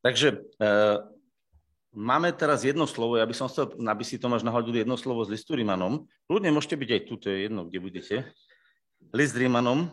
[0.00, 0.68] Takže e,
[1.92, 5.36] máme teraz jedno slovo, ja by som chcel, aby si Tomáš nahľadil jedno slovo z
[5.36, 6.08] listu Rímanom.
[6.24, 8.16] Ľudne môžete byť aj tu, to je jedno, kde budete.
[9.12, 9.92] List Rímanom,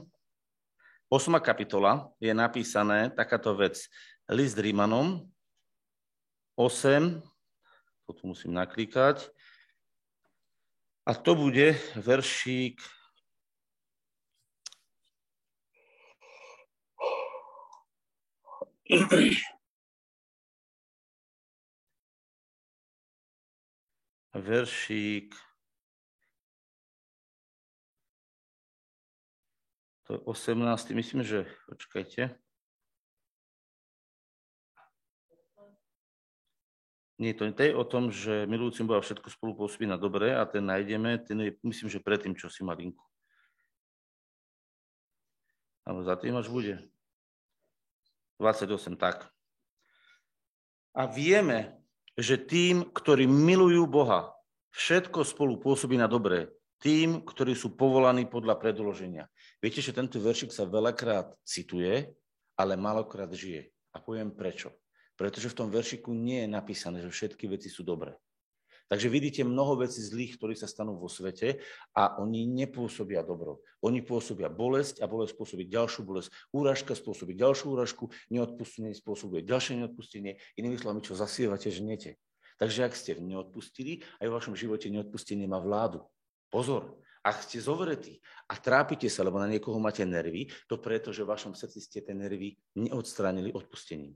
[1.12, 1.40] 8.
[1.44, 3.84] kapitola, je napísané takáto vec.
[4.32, 5.28] List Rímanom,
[6.56, 7.20] 8,
[8.08, 9.28] to tu musím naklikať,
[11.08, 12.80] a to bude veršík
[24.48, 25.36] veršík
[30.08, 30.96] to je 18.
[30.96, 32.32] Myslím, že počkajte.
[37.20, 40.46] Nie, to, to je o tom, že milujúcim Boha všetko spolu pôsobí na dobré a
[40.46, 43.04] ten nájdeme, ten je, myslím, že predtým, čo si malinku.
[45.82, 46.78] Alebo za tým až bude.
[48.38, 49.28] 28, tak.
[50.94, 51.82] A vieme,
[52.14, 54.37] že tým, ktorí milujú Boha,
[54.78, 56.54] všetko spolu pôsobí na dobré.
[56.78, 59.26] Tým, ktorí sú povolaní podľa predloženia.
[59.58, 62.14] Viete, že tento veršik sa veľakrát cituje,
[62.54, 63.74] ale malokrát žije.
[63.92, 64.70] A poviem prečo.
[65.18, 68.14] Pretože v tom veršiku nie je napísané, že všetky veci sú dobré.
[68.88, 71.60] Takže vidíte mnoho vecí zlých, ktorí sa stanú vo svete
[71.92, 73.60] a oni nepôsobia dobro.
[73.84, 76.32] Oni pôsobia bolesť a bolesť spôsobí ďalšiu bolesť.
[76.56, 80.40] Úražka spôsobí ďalšiu úražku, neodpustenie spôsobuje ďalšie neodpustenie.
[80.56, 82.16] Inými slovami, čo zasievate, žnete.
[82.58, 86.02] Takže ak ste neodpustili, aj v vašom živote neodpustenie má vládu.
[86.50, 91.28] Pozor, ak ste zovretí a trápite sa, lebo na niekoho máte nervy, to preto, že
[91.28, 94.16] v vašom srdci ste tie nervy neodstránili odpustením.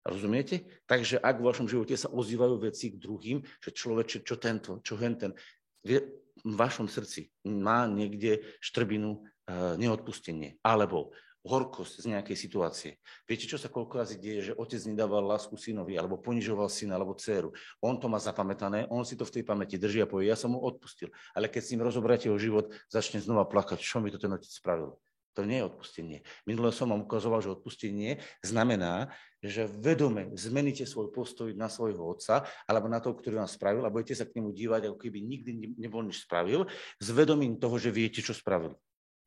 [0.00, 0.64] Rozumiete?
[0.88, 4.96] Takže ak v vašom živote sa ozývajú veci k druhým, že človeče, čo tento, čo
[4.96, 5.36] henten,
[5.84, 12.90] v vašom srdci má niekde štrbinu uh, neodpustenie, alebo horkosť z nejakej situácie.
[13.24, 17.16] Viete, čo sa koľko razy deje, že otec nedával lásku synovi, alebo ponižoval syna, alebo
[17.16, 17.56] dceru.
[17.80, 20.52] On to má zapamätané, on si to v tej pamäti drží a povie, ja som
[20.52, 21.08] mu odpustil.
[21.32, 24.48] Ale keď s ním rozobráte o život, začne znova plakať, čo mi to ten otec
[24.52, 25.00] spravil.
[25.38, 26.18] To nie je odpustenie.
[26.42, 32.44] Minule som vám ukazoval, že odpustenie znamená, že vedome zmeníte svoj postoj na svojho otca
[32.66, 35.78] alebo na toho, ktorý vám spravil a budete sa k nemu dívať, ako keby nikdy
[35.78, 36.66] nebol nič spravil,
[36.98, 38.74] s vedomím toho, že viete, čo spravil.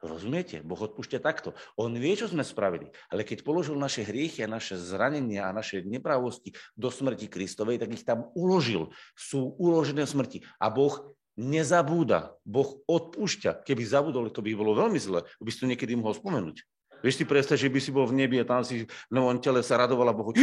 [0.03, 0.59] Rozumiete?
[0.59, 1.56] Boh odpúšťa takto.
[1.80, 5.80] On vie, čo sme spravili, ale keď položil naše hriechy a naše zranenia a naše
[5.88, 8.91] nepravosti do smrti Kristovej, tak ich tam uložil.
[9.16, 10.44] Sú uložené smrti.
[10.59, 12.36] A Boh nezabúda.
[12.44, 13.64] Boh odpúšťa.
[13.64, 15.24] Keby zabudol, to by bolo veľmi zle.
[15.40, 16.59] By si to niekedy mohol spomenúť.
[17.00, 19.64] Vieš si predstav, že by si bol v nebi a tam si v novom tele
[19.64, 20.35] sa radovala Bohu.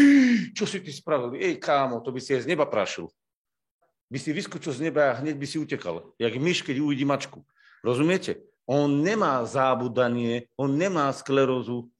[0.57, 1.37] Čo si ty spravil?
[1.37, 3.13] Ej, kámo, to by si aj z neba prašil.
[4.09, 6.17] By si vyskočil z neba a hneď by si utekal.
[6.17, 7.45] Jak myš, keď uvidí mačku.
[7.81, 8.50] Rozumiete?
[8.71, 11.91] On nemá zábudanie, on nemá sklerózu,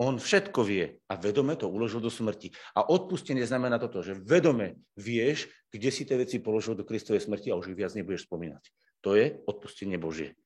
[0.00, 2.52] on všetko vie a vedome to uložil do smrti.
[2.76, 7.52] A odpustenie znamená toto, že vedome vieš, kde si tie veci položil do Kristovej smrti
[7.52, 8.64] a už ich viac nebudeš spomínať.
[9.04, 10.36] To je odpustenie Božie.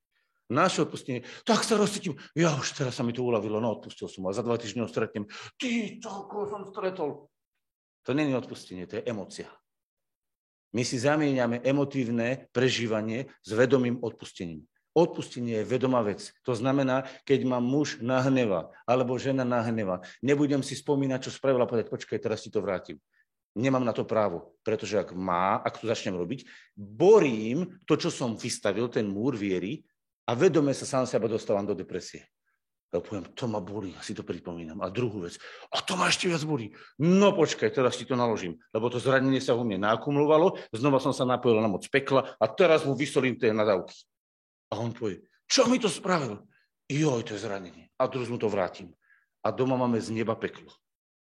[0.51, 4.27] Naše odpustenie, tak sa rozcítim, ja už teraz sa mi to uľavilo, no odpustil som
[4.27, 5.25] a za dva týždne ho stretnem.
[5.57, 7.31] Ty, toľko som stretol.
[8.05, 9.49] To je odpustenie, to je emocia.
[10.75, 14.67] My si zamieňame emotívne prežívanie s vedomým odpustením.
[14.95, 16.31] Odpustenie je vedomá vec.
[16.47, 21.91] To znamená, keď ma muž nahneva, alebo žena nahneva, nebudem si spomínať, čo spravila, povedať,
[21.91, 23.03] počkaj, teraz ti to vrátim.
[23.59, 26.47] Nemám na to právo, pretože ak má, ak to začnem robiť,
[26.79, 29.83] borím to, čo som vystavil, ten múr viery
[30.27, 32.27] a vedome sa sám seba dostávam do depresie.
[32.95, 34.79] Ja poviem, to ma bolí, si to pripomínam.
[34.79, 35.35] A druhú vec,
[35.75, 36.71] a to ma ešte viac bolí.
[37.03, 41.11] No počkaj, teraz ti to naložím, lebo to zranenie sa u mne nakumulovalo, znova som
[41.11, 43.99] sa napojil na moc pekla a teraz mu vysolím tie nadávky.
[44.73, 46.41] A on povie, čo mi to spravil?
[46.89, 47.89] Joj, to je zranenie.
[47.97, 48.93] A druhú mu to vrátim.
[49.45, 50.73] A doma máme z neba peklo.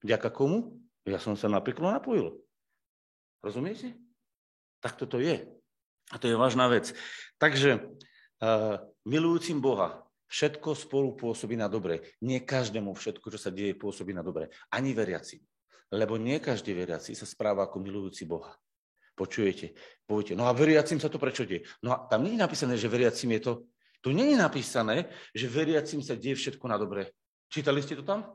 [0.05, 0.81] Ďaka komu?
[1.05, 2.37] Ja som sa na peklo napojil.
[3.45, 3.93] Rozumiete?
[4.81, 5.45] Tak toto je.
[6.13, 6.93] A to je vážna vec.
[7.41, 12.17] Takže uh, milujúcim Boha, všetko spolu pôsobí na dobre.
[12.21, 14.49] Nie každému všetko, čo sa deje, pôsobí na dobre.
[14.73, 15.41] Ani veriaci.
[15.93, 18.53] Lebo nie každý veriaci sa správa ako milujúci Boha.
[19.15, 19.71] Počujete?
[20.03, 21.63] Poviete, no a veriacim sa to prečo deje?
[21.79, 23.51] No a tam nie je napísané, že veriacim je to...
[24.03, 27.15] Tu nie je napísané, že veriacim sa deje všetko na dobre.
[27.49, 28.27] Čítali ste to tam?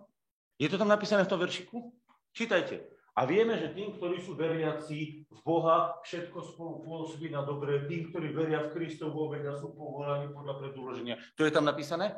[0.57, 1.93] Je to tam napísané v tom veršiku?
[2.33, 2.91] Čítajte.
[3.15, 7.85] A vieme, že tým, ktorí sú veriaci v Boha, všetko spolu pôsobí na dobre.
[7.85, 11.21] Tým, ktorí veria v Kristov obeda, sú povolaní podľa predúloženia.
[11.37, 12.17] To je tam napísané?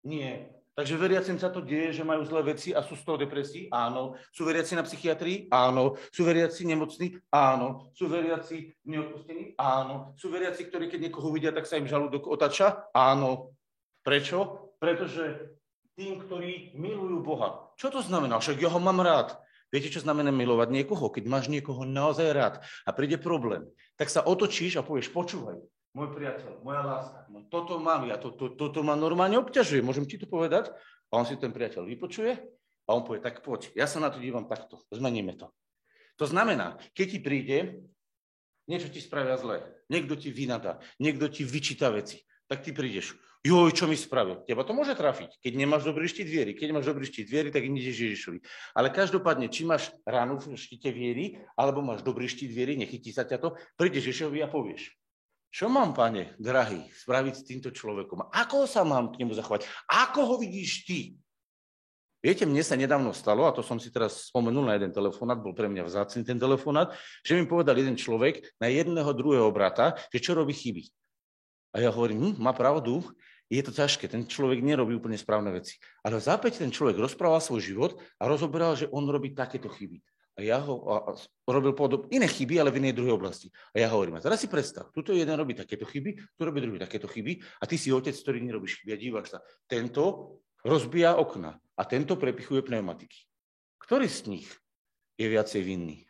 [0.00, 0.55] Nie.
[0.76, 3.72] Takže veriacim sa to deje, že majú zlé veci a sú z toho depresí?
[3.72, 4.12] Áno.
[4.28, 5.48] Sú veriaci na psychiatrii?
[5.48, 5.96] Áno.
[6.12, 7.16] Sú veriaci nemocní?
[7.32, 7.88] Áno.
[7.96, 9.56] Sú veriaci neodpustení?
[9.56, 10.12] Áno.
[10.20, 12.92] Sú veriaci, ktorí keď niekoho vidia, tak sa im žalúdok otača?
[12.92, 13.56] Áno.
[14.04, 14.68] Prečo?
[14.76, 15.56] Pretože
[15.96, 17.72] tým, ktorí milujú Boha.
[17.80, 18.36] Čo to znamená?
[18.36, 19.32] Však ja ho mám rád.
[19.72, 21.08] Viete, čo znamená milovať niekoho?
[21.08, 23.64] Keď máš niekoho naozaj rád a príde problém,
[23.96, 25.56] tak sa otočíš a povieš, počúvaj,
[25.96, 30.04] môj priateľ, moja láska, no toto mám, ja to, to, toto ma normálne obťažuje, môžem
[30.04, 30.68] ti to povedať?
[31.08, 32.36] A on si ten priateľ vypočuje
[32.84, 35.48] a on povie, tak poď, ja sa na to dívam takto, zmeníme to.
[36.20, 37.56] To znamená, keď ti príde,
[38.68, 43.72] niečo ti spravia zle, niekto ti vynadá, niekto ti vyčíta veci, tak ty prídeš, joj,
[43.72, 44.44] čo mi spravil?
[44.44, 46.52] Teba to môže trafiť, keď nemáš dobrý štít viery.
[46.54, 48.38] Keď máš dobrý štít viery, tak ideš Ježišovi.
[48.74, 53.26] Ale každopádne, či máš ránu v štíte viery, alebo máš dobrý štít viery, nechytí sa
[53.26, 54.94] ťa to, prídeš Ježišovi a povieš,
[55.56, 58.28] čo mám, pane, drahý, spraviť s týmto človekom?
[58.28, 59.64] Ako sa mám k nemu zachovať?
[59.88, 61.16] Ako ho vidíš ty?
[62.20, 65.56] Viete, mne sa nedávno stalo, a to som si teraz spomenul na jeden telefonát, bol
[65.56, 66.92] pre mňa vzácný ten telefonát,
[67.24, 70.92] že mi povedal jeden človek na jedného druhého brata, že čo robí chyby.
[71.72, 73.00] A ja hovorím, hm, má pravdu,
[73.48, 75.80] je to ťažké, ten človek nerobí úplne správne veci.
[76.04, 80.04] Ale zápäť ten človek rozprával svoj život a rozoberal, že on robí takéto chyby.
[80.36, 83.48] A ja ho a, a robil podob, iné chyby, ale v inej druhej oblasti.
[83.72, 86.76] A ja hovorím, a teraz si predstav, tuto jeden robí takéto chyby, tu robí druhý
[86.76, 89.38] takéto chyby a ty si otec, ktorý nerobíš chyby a dívaš sa.
[89.64, 93.16] Tento rozbíja okna a tento prepichuje pneumatiky.
[93.80, 94.48] Ktorý z nich
[95.16, 96.04] je viacej vinný?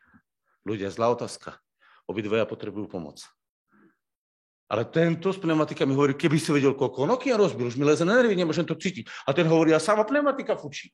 [0.66, 1.62] Ľudia, zlá otázka.
[2.10, 3.22] Obidvaja potrebujú pomoc.
[4.66, 8.18] Ale tento s pneumatikami hovorí, keby si vedel, koľko Nokia rozbil, už mi leze na
[8.18, 9.06] nervy, nemôžem to cítiť.
[9.22, 10.90] A ten hovorí, a sama pneumatika fučí.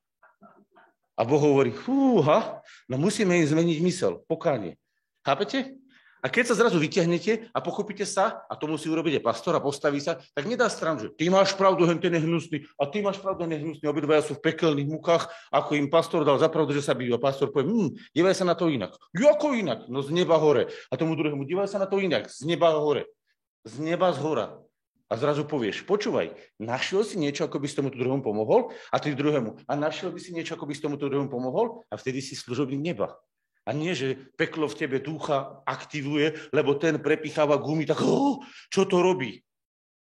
[1.16, 4.80] A Boh hovorí, fúha, no musíme im zmeniť mysel, pokánie.
[5.22, 5.76] Chápete?
[6.22, 9.60] A keď sa zrazu vyťahnete a pochopíte sa, a to musí urobiť aj pastor a
[9.60, 13.02] postaví sa, tak nedá stranu, že ty máš pravdu, hen ten je hnusný, a ty
[13.02, 16.78] máš pravdu, hen hnusný, obidvaja sú v pekelných mukách, ako im pastor dal za pravdu,
[16.78, 17.18] že sa bijú.
[17.18, 18.94] A pastor povie, hm, divaj sa na to inak.
[19.10, 19.90] Ako inak?
[19.90, 20.70] No z neba hore.
[20.88, 23.10] A tomu druhému, divaj sa na to inak, z neba hore.
[23.66, 24.61] Z neba z hora
[25.12, 29.12] a zrazu povieš, počúvaj, našiel si niečo, ako by si tomuto druhému pomohol a ty
[29.12, 32.32] druhému, a našiel by si niečo, ako by si tomuto druhému pomohol a vtedy si
[32.32, 33.20] služobník neba.
[33.68, 38.40] A nie, že peklo v tebe ducha aktivuje, lebo ten prepicháva gumy, tak oh,
[38.72, 39.44] čo to robí?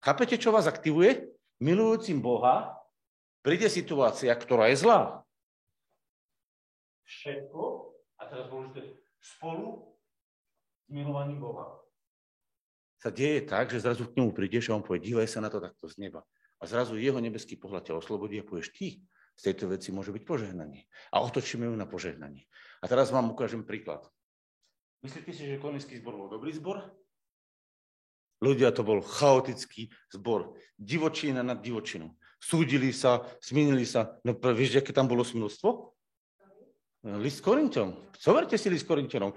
[0.05, 1.25] Chápete, čo vás aktivuje?
[1.57, 2.77] Milujúcim Boha
[3.41, 5.25] príde situácia, ktorá je zlá.
[7.09, 7.63] Všetko,
[8.21, 9.97] a teraz môžete spolu
[10.85, 11.82] s milovaním Boha
[13.03, 15.59] sa deje tak, že zrazu k nemu prídeš a on povie, dívaj sa na to
[15.59, 16.23] takto z neba.
[16.63, 19.03] A zrazu jeho nebeský pohľad ťa oslobodí a povieš, ty,
[19.35, 20.87] z tejto veci môže byť požehnanie.
[21.11, 22.47] A otočíme ju na požehnanie.
[22.79, 24.07] A teraz vám ukážem príklad.
[25.03, 26.95] Myslíte si, že konický zbor bol dobrý zbor?
[28.39, 30.55] Ľudia, to bol chaotický zbor.
[30.79, 32.15] Divočina nad divočinou.
[32.39, 34.15] Súdili sa, zmenili sa.
[34.23, 35.91] No vieš, aké tam bolo smilstvo?
[37.19, 38.15] List Korinťom.
[38.15, 39.35] Zoberte si list Korinťanom.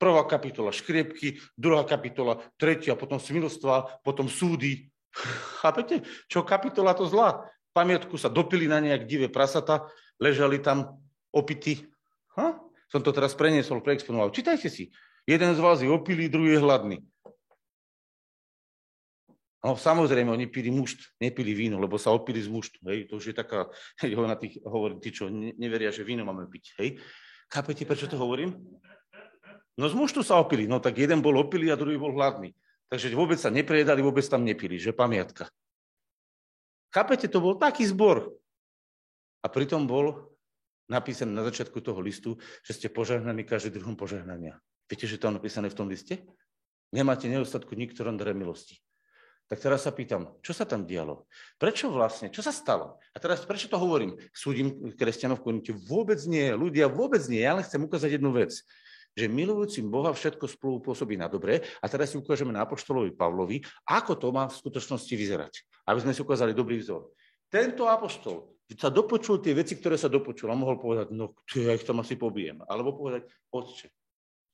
[0.00, 4.88] Prvá kapitola škriepky, druhá kapitola tretia, potom svinstva, potom súdy.
[5.60, 6.04] Chápete?
[6.28, 7.44] Čo kapitola to zlá?
[7.76, 9.84] Pamiatku sa dopili na nejak divé prasata,
[10.16, 10.96] ležali tam
[11.28, 11.84] opity.
[12.40, 12.56] Ha?
[12.88, 14.32] Som to teraz preniesol, preexponoval.
[14.32, 14.88] Čítajte si.
[15.28, 16.98] Jeden z vás je opilý, druhý je hladný.
[19.66, 22.86] No samozrejme, oni pili mušt, nepili víno, lebo sa opili z muštu.
[22.86, 23.10] Hej?
[23.10, 23.66] To už je taká,
[24.00, 26.64] hej, na tých hovorí, tí, čo neveria, že víno máme piť.
[26.78, 27.02] Hej?
[27.50, 28.54] Chápete, prečo to hovorím?
[29.76, 32.56] No z muštu sa opili, no tak jeden bol opilý a druhý bol hladný.
[32.88, 35.52] Takže vôbec sa neprejedali, vôbec tam nepili, že pamiatka.
[36.94, 38.32] Chápete, to bol taký zbor.
[39.44, 40.32] A pritom bol
[40.88, 44.56] napísané na začiatku toho listu, že ste požehnaní každý druhom požehnania.
[44.88, 46.24] Viete, že to je napísané v tom liste?
[46.94, 48.80] Nemáte nedostatku niktorom dare milosti.
[49.46, 51.26] Tak teraz sa pýtam, čo sa tam dialo?
[51.58, 52.34] Prečo vlastne?
[52.34, 52.98] Čo sa stalo?
[53.14, 54.18] A teraz prečo to hovorím?
[54.34, 55.70] Súdim kresťanov v?
[55.86, 56.50] Vôbec nie.
[56.50, 57.46] Ľudia vôbec nie.
[57.46, 58.58] Ja len chcem ukázať jednu vec
[59.16, 61.64] že milujúcim Boha všetko spolu pôsobí na dobre.
[61.80, 65.54] A teraz si ukážeme na apoštolovi Pavlovi, ako to má v skutočnosti vyzerať.
[65.88, 67.08] Aby sme si ukázali dobrý vzor.
[67.48, 71.86] Tento apoštol sa dopočul tie veci, ktoré sa dopočul a mohol povedať, no ja ich
[71.86, 72.60] tam asi pobijem.
[72.68, 73.88] Alebo povedať, otče,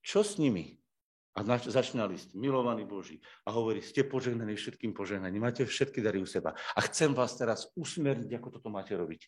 [0.05, 0.79] čo s nimi?
[1.33, 3.17] A začína list, milovaný Boží.
[3.49, 6.53] A hovorí, ste požehnaní všetkým požehnaním, máte všetky dary u seba.
[6.77, 9.25] A chcem vás teraz usmerniť, ako toto máte robiť.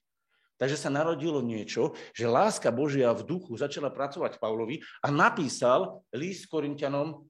[0.54, 6.46] Takže sa narodilo niečo, že láska Božia v duchu začala pracovať Pavlovi a napísal list
[6.46, 7.26] Korintianom,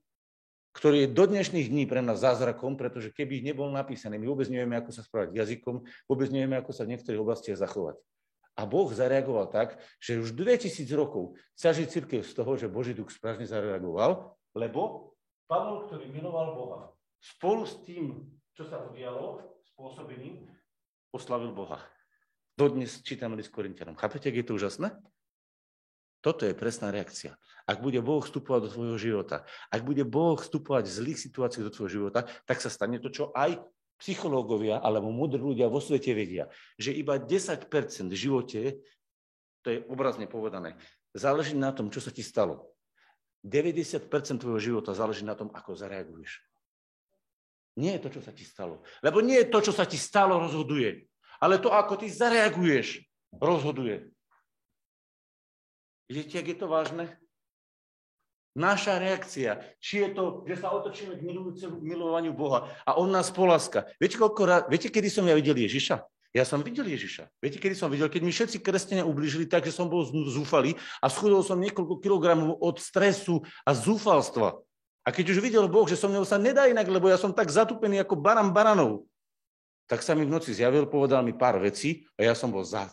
[0.75, 4.75] ktorý je do dnešných dní pre nás zázrakom, pretože keby nebol napísaný, my vôbec nevieme,
[4.77, 7.97] ako sa správať jazykom, vôbec nevieme, ako sa v niektorých oblastiach zachovať.
[8.55, 13.11] A Boh zareagoval tak, že už 2000 rokov ťaží církev z toho, že Boží duch
[13.11, 15.15] správne zareagoval, lebo
[15.47, 16.81] Pavol, ktorý miloval Boha,
[17.19, 20.47] spolu s tým, čo sa udialo, spôsobením,
[21.11, 21.83] oslavil Boha.
[22.55, 23.99] Dodnes čítame list Korintianom.
[23.99, 24.95] Chápete, ak je to úžasné?
[26.23, 27.35] Toto je presná reakcia.
[27.67, 29.43] Ak bude Boh vstupovať do tvojho života,
[29.75, 33.35] ak bude Boh vstupovať z zlých situácií do tvojho života, tak sa stane to, čo
[33.35, 33.59] aj
[33.99, 36.47] psychológovia alebo múdri ľudia vo svete vedia,
[36.79, 37.67] že iba 10%
[38.07, 38.61] v živote,
[39.67, 40.79] to je obrazne povedané,
[41.11, 42.71] záleží na tom, čo sa ti stalo.
[43.45, 44.09] 90%
[44.41, 46.41] tvojho života záleží na tom, ako zareaguješ.
[47.77, 48.87] Nie je to, čo sa ti stalo.
[49.03, 51.11] Lebo nie je to, čo sa ti stalo, rozhoduje.
[51.45, 53.05] Ale to, ako ty zareaguješ,
[53.37, 54.09] rozhoduje.
[56.09, 57.05] Vidíte, ak je to vážne?
[58.57, 61.27] Naša reakcia, či je to, že sa otočíme k
[61.85, 63.85] milovaniu Boha a On nás poláska.
[64.01, 64.57] Viete, koľko rá...
[64.71, 66.01] Viete, kedy som ja videl Ježiša?
[66.33, 67.29] Ja som videl Ježiša.
[67.43, 68.09] Viete, kedy som videl?
[68.09, 72.57] Keď mi všetci kresťania ubližili tak, že som bol zúfalý a schudol som niekoľko kilogramov
[72.57, 74.55] od stresu a zúfalstva.
[75.05, 77.53] A keď už videl Boh, že som mnou sa nedá inak, lebo ja som tak
[77.53, 79.05] zatupený ako baran baranov,
[79.85, 82.89] tak sa mi v noci zjavil, povedal mi pár vecí a ja som bol za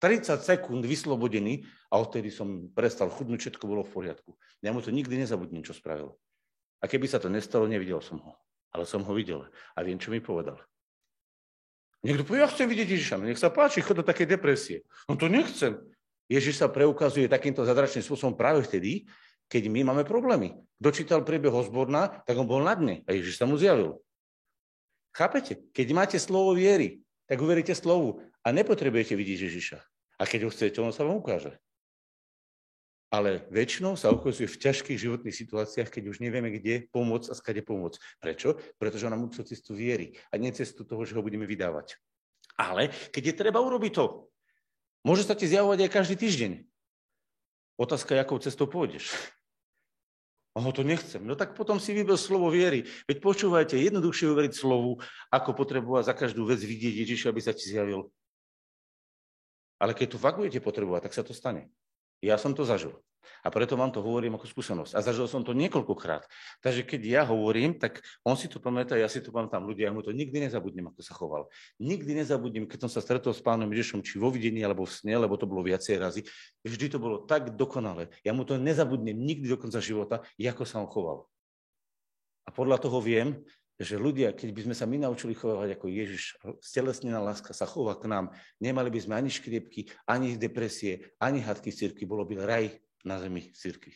[0.00, 4.32] 30 sekúnd vyslobodený a odtedy som prestal chudnúť, všetko bolo v poriadku.
[4.64, 6.16] Ja mu to nikdy nezabudnem, čo spravil.
[6.80, 8.32] A keby sa to nestalo, nevidel som ho.
[8.72, 9.44] Ale som ho videl
[9.76, 10.56] a viem, čo mi povedal.
[12.00, 14.88] Niekto povie, ja chcem vidieť Ježiša, nech sa páči, chod do takej depresie.
[15.04, 15.76] No to nechcem.
[16.32, 19.04] Ježiš sa preukazuje takýmto zadračným spôsobom práve vtedy,
[19.52, 20.56] keď my máme problémy.
[20.80, 24.00] Dočítal priebeh Osborna, tak on bol na dne a Ježiš sa mu zjavil.
[25.10, 25.58] Chápete?
[25.74, 29.78] Keď máte slovo viery, tak uveríte slovu a nepotrebujete vidieť Ježiša.
[30.20, 31.58] A keď ho chcete, on sa vám ukáže
[33.10, 37.62] ale väčšinou sa ukazuje v ťažkých životných situáciách, keď už nevieme, kde pomôcť a skade
[37.66, 37.98] pomôcť.
[38.22, 38.54] Prečo?
[38.78, 41.98] Pretože nám učí cestu viery a nie cestu toho, že ho budeme vydávať.
[42.54, 44.30] Ale keď je treba urobiť to,
[45.02, 46.52] môže sa ti zjavovať aj každý týždeň.
[47.82, 49.10] Otázka akou cestou pôjdeš.
[50.60, 51.24] Ho to nechcem.
[51.24, 52.84] No tak potom si vyber slovo viery.
[53.08, 55.00] Veď počúvajte, jednoduchšie uveriť slovu,
[55.32, 58.12] ako potrebovať za každú vec vidieť Ježiša, aby sa ti zjavil.
[59.80, 61.72] Ale keď tu fakt potrebovať, tak sa to stane.
[62.20, 62.92] Ja som to zažil.
[63.40, 64.92] A preto vám to hovorím ako skúsenosť.
[64.96, 66.28] A zažil som to niekoľkokrát.
[66.60, 69.94] Takže keď ja hovorím, tak on si to pamätá, ja si to pamätám ľudia, ja
[69.96, 71.42] mu to nikdy nezabudnem, ako sa choval.
[71.80, 75.16] Nikdy nezabudnem, keď som sa stretol s pánom Ježišom, či vo videní, alebo v sne,
[75.16, 76.20] lebo to bolo viacej razy.
[76.64, 78.12] Vždy to bolo tak dokonale.
[78.24, 81.24] Ja mu to nezabudnem nikdy do konca života, ako sa on choval.
[82.44, 83.40] A podľa toho viem,
[83.80, 87.96] že ľudia, keď by sme sa my naučili chovať ako Ježiš, stelesnená láska sa chová
[87.96, 88.28] k nám,
[88.60, 93.18] nemali by sme ani škriepky, ani depresie, ani hadky v cirkvi, bolo by raj na
[93.18, 93.92] zemi v cirkvi.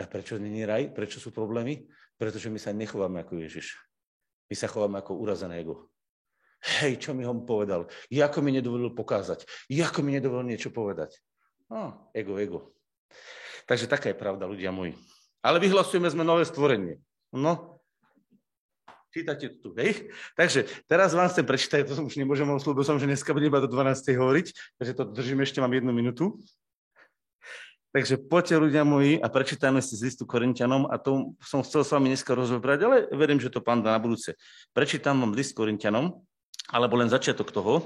[0.00, 0.90] A prečo není raj?
[0.90, 1.86] Prečo sú problémy?
[2.18, 3.78] Pretože my sa nechováme ako Ježiš.
[4.50, 5.92] My sa chováme ako urazené ego.
[6.82, 7.90] Hej, čo mi ho povedal?
[8.10, 9.46] Jako mi nedovolil pokázať?
[9.66, 11.18] Jako mi nedovolil niečo povedať?
[11.66, 12.58] No, ego, ego.
[13.66, 14.94] Takže taká je pravda, ľudia moji.
[15.42, 17.02] Ale vyhlasujeme sme nové stvorenie.
[17.34, 17.72] No,
[19.12, 20.08] Čítate tu, hej?
[20.32, 23.60] Takže teraz vám chcem prečítať, to som už nemôžem, slúbil som, že dneska budem iba
[23.60, 24.08] do 12.
[24.08, 24.46] hovoriť,
[24.80, 26.40] takže to držím, ešte mám jednu minútu.
[27.92, 31.92] Takže poďte ľudia moji a prečítajme si z listu Korintianom a to som chcel s
[31.92, 34.32] vami dneska rozobrať, ale verím, že to pán dá na budúce.
[34.72, 36.24] Prečítam vám list Korintianom,
[36.72, 37.84] alebo len začiatok toho.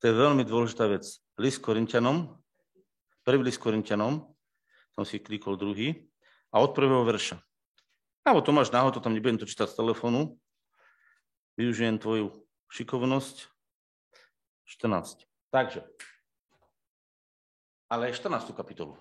[0.00, 1.08] To je veľmi dôležitá vec.
[1.40, 2.36] List Korintianom,
[3.24, 4.28] prvý list Korintianom,
[4.92, 6.04] som si klikol druhý,
[6.52, 7.40] a od prvého verša.
[8.24, 10.40] Alebo to máš náhodou, tam nebudem to čítať z telefónu.
[11.56, 12.32] Využijem tvoju
[12.68, 13.48] šikovnosť.
[14.66, 15.24] 14.
[15.54, 15.86] Takže.
[17.86, 18.50] Ale 14.
[18.52, 18.98] kapitolu.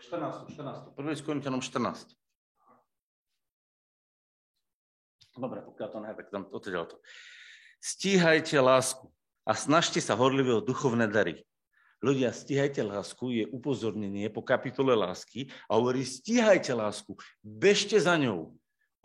[0.00, 0.50] 14.
[0.54, 0.94] 14.
[0.94, 2.14] Prvý s Korintianom 14.
[5.36, 6.96] Dobre, pokiaľ to ne, tak tam odtiaľ to.
[7.78, 9.06] Stíhajte lásku
[9.44, 11.44] a snažte sa horlivé o duchovné dary.
[12.00, 18.56] Ľudia, stíhajte lásku je upozornenie po kapitole lásky a hovorí, stíhajte lásku, bežte za ňou,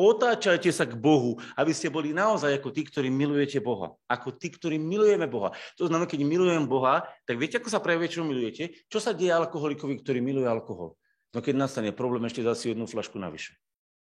[0.01, 3.93] otáčajte sa k Bohu, aby ste boli naozaj ako tí, ktorí milujete Boha.
[4.09, 5.53] Ako tí, ktorí milujeme Boha.
[5.77, 8.89] To znamená, keď milujem Boha, tak viete, ako sa prejavuje, čo milujete?
[8.89, 10.97] Čo sa deje alkoholikovi, ktorý miluje alkohol?
[11.31, 13.55] No keď nastane problém, ešte dá si jednu flašku navyše.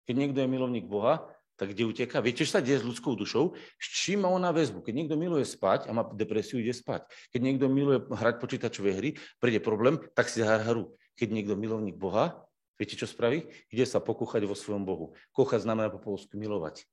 [0.08, 2.18] Keď niekto je milovník Boha, tak kde uteká?
[2.20, 3.54] Viete, čo sa deje s ľudskou dušou?
[3.78, 4.82] S čím má ona väzbu?
[4.82, 7.06] Keď niekto miluje spať a má depresiu, ide spať.
[7.30, 10.98] Keď niekto miluje hrať počítačové hry, príde problém, tak si zahrá hru.
[11.14, 12.42] Keď niekto milovník Boha,
[12.80, 13.46] viete, čo spraví?
[13.70, 15.14] Ide sa pokúchať vo svojom Bohu.
[15.36, 16.86] Kochať znamená po polsku milovať.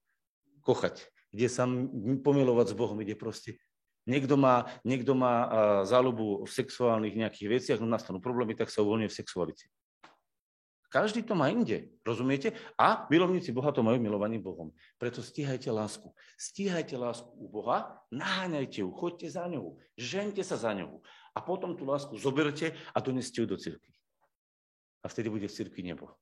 [0.63, 1.07] Kochať.
[1.31, 1.65] Ide sa
[2.25, 3.61] pomilovať s Bohom, ide proste
[4.09, 5.47] Niekto má, niekto má
[5.85, 9.69] záľubu v sexuálnych nejakých veciach, no nastanú problémy, tak sa uvoľňuje v sexualite.
[10.91, 12.51] Každý to má inde, rozumiete?
[12.75, 14.75] A milovníci Boha to majú milovaní Bohom.
[14.99, 16.11] Preto stíhajte lásku.
[16.35, 20.99] Stíhajte lásku u Boha, naháňajte ju, choďte za ňou, žente sa za ňou.
[21.31, 23.95] A potom tú lásku zoberte a doneste ju do cirkvi.
[25.01, 26.13] A vtedy bude v cirkvi nebo.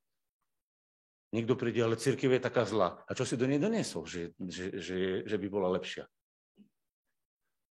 [1.28, 3.04] Niekto príde, ale cirkev je taká zlá.
[3.04, 6.08] A čo si do nej doniesol, že, že, že, že by bola lepšia?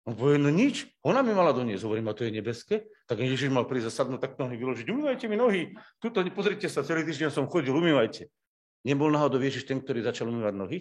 [0.07, 1.83] On povie, no nič, ona mi mala doniesť.
[1.85, 2.89] Hovorím, a to je nebeské?
[3.05, 4.87] Tak Ježiš mal prísť zasadnúť tak nohy vyložiť.
[4.87, 5.61] Umývajte mi nohy.
[6.01, 8.31] Tuto, pozrite sa, celý týždeň som chodil, umývajte.
[8.81, 10.79] Nebol náhodou Ježiš ten, ktorý začal umývať nohy?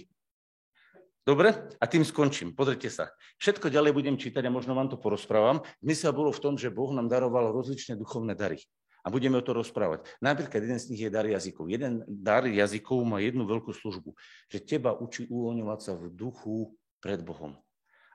[1.20, 1.52] Dobre?
[1.76, 2.56] A tým skončím.
[2.56, 3.12] Pozrite sa.
[3.36, 5.60] Všetko ďalej budem čítať a možno vám to porozprávam.
[5.84, 8.62] Zmysel bolo v tom, že Boh nám daroval rozličné duchovné dary.
[9.00, 10.04] A budeme o to rozprávať.
[10.20, 11.68] Napríklad jeden z nich je dar jazykov.
[11.72, 14.12] Jeden dar jazykov má jednu veľkú službu,
[14.52, 17.56] že teba učí uvoľňovať sa v duchu pred Bohom.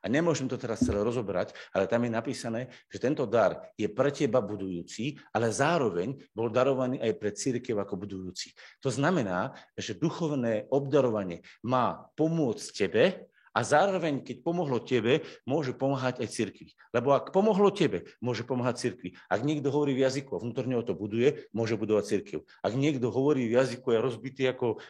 [0.05, 2.61] A nemôžem to teraz celé rozobrať, ale tam je napísané,
[2.93, 8.05] že tento dar je pre teba budujúci, ale zároveň bol darovaný aj pre církev ako
[8.05, 8.53] budujúci.
[8.85, 16.19] To znamená, že duchovné obdarovanie má pomôcť tebe, a zároveň, keď pomohlo tebe, môže pomáhať
[16.19, 16.75] aj cirkvi.
[16.91, 19.15] Lebo ak pomohlo tebe, môže pomáhať cirkvi.
[19.31, 22.39] Ak niekto hovorí v jazyku a vnútorne ho to buduje, môže budovať cirkev.
[22.59, 24.83] Ak niekto hovorí v jazyku a je rozbitý ako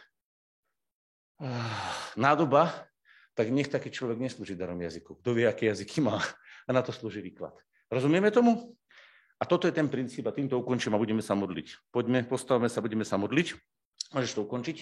[1.38, 2.74] ah, nádoba,
[3.38, 5.22] tak nech taký človek neslúži darom jazyku.
[5.22, 6.18] Kto vie, aké jazyky má
[6.66, 7.54] a na to slúži výklad.
[7.86, 8.74] Rozumieme tomu?
[9.36, 11.92] A toto je ten princíp a týmto ukončím a budeme sa modliť.
[11.94, 13.54] Poďme, postavme sa, budeme sa modliť.
[14.16, 14.76] Môžeš to ukončiť?